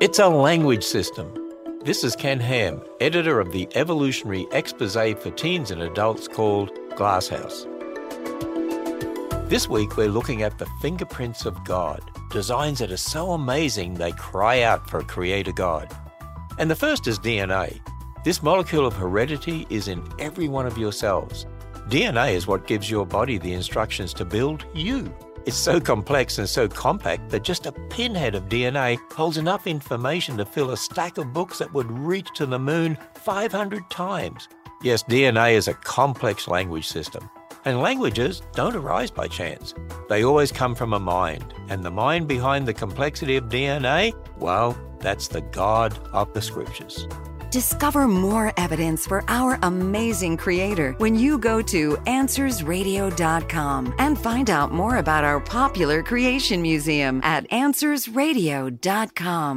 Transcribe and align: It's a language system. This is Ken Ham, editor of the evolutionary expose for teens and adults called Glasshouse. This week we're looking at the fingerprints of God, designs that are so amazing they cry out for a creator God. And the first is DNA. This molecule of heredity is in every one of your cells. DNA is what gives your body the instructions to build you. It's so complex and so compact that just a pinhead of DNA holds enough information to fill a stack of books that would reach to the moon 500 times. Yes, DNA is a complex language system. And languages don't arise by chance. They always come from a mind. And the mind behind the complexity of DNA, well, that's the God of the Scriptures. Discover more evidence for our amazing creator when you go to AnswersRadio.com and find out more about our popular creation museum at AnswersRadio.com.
It's 0.00 0.20
a 0.20 0.28
language 0.28 0.84
system. 0.84 1.34
This 1.82 2.04
is 2.04 2.14
Ken 2.14 2.38
Ham, 2.38 2.80
editor 3.00 3.40
of 3.40 3.50
the 3.50 3.68
evolutionary 3.74 4.46
expose 4.52 4.94
for 4.94 5.30
teens 5.32 5.72
and 5.72 5.82
adults 5.82 6.28
called 6.28 6.70
Glasshouse. 6.94 7.66
This 9.48 9.68
week 9.68 9.96
we're 9.96 10.06
looking 10.06 10.42
at 10.42 10.56
the 10.58 10.68
fingerprints 10.80 11.46
of 11.46 11.64
God, 11.64 12.00
designs 12.30 12.78
that 12.78 12.92
are 12.92 12.96
so 12.96 13.32
amazing 13.32 13.94
they 13.94 14.12
cry 14.12 14.62
out 14.62 14.88
for 14.88 15.00
a 15.00 15.04
creator 15.04 15.50
God. 15.50 15.92
And 16.60 16.70
the 16.70 16.76
first 16.76 17.08
is 17.08 17.18
DNA. 17.18 17.80
This 18.22 18.40
molecule 18.40 18.86
of 18.86 18.94
heredity 18.94 19.66
is 19.68 19.88
in 19.88 20.08
every 20.20 20.46
one 20.46 20.68
of 20.68 20.78
your 20.78 20.92
cells. 20.92 21.44
DNA 21.88 22.34
is 22.34 22.46
what 22.46 22.68
gives 22.68 22.88
your 22.88 23.04
body 23.04 23.36
the 23.36 23.52
instructions 23.52 24.14
to 24.14 24.24
build 24.24 24.64
you. 24.72 25.12
It's 25.48 25.56
so 25.56 25.80
complex 25.80 26.36
and 26.36 26.46
so 26.46 26.68
compact 26.68 27.30
that 27.30 27.42
just 27.42 27.64
a 27.64 27.72
pinhead 27.72 28.34
of 28.34 28.50
DNA 28.50 28.98
holds 29.14 29.38
enough 29.38 29.66
information 29.66 30.36
to 30.36 30.44
fill 30.44 30.72
a 30.72 30.76
stack 30.76 31.16
of 31.16 31.32
books 31.32 31.56
that 31.56 31.72
would 31.72 31.90
reach 31.90 32.28
to 32.34 32.44
the 32.44 32.58
moon 32.58 32.98
500 33.14 33.88
times. 33.88 34.46
Yes, 34.82 35.02
DNA 35.04 35.54
is 35.54 35.66
a 35.66 35.72
complex 35.72 36.48
language 36.48 36.86
system. 36.86 37.30
And 37.64 37.80
languages 37.80 38.42
don't 38.52 38.76
arise 38.76 39.10
by 39.10 39.26
chance. 39.26 39.72
They 40.10 40.22
always 40.22 40.52
come 40.52 40.74
from 40.74 40.92
a 40.92 41.00
mind. 41.00 41.54
And 41.70 41.82
the 41.82 41.90
mind 41.90 42.28
behind 42.28 42.68
the 42.68 42.74
complexity 42.74 43.36
of 43.36 43.44
DNA, 43.44 44.12
well, 44.36 44.76
that's 45.00 45.28
the 45.28 45.40
God 45.40 45.98
of 46.12 46.30
the 46.34 46.42
Scriptures. 46.42 47.08
Discover 47.50 48.08
more 48.08 48.52
evidence 48.58 49.06
for 49.06 49.24
our 49.28 49.58
amazing 49.62 50.36
creator 50.36 50.94
when 50.98 51.14
you 51.14 51.38
go 51.38 51.62
to 51.62 51.96
AnswersRadio.com 51.96 53.94
and 53.98 54.18
find 54.18 54.50
out 54.50 54.70
more 54.70 54.98
about 54.98 55.24
our 55.24 55.40
popular 55.40 56.02
creation 56.02 56.60
museum 56.60 57.22
at 57.24 57.48
AnswersRadio.com. 57.48 59.56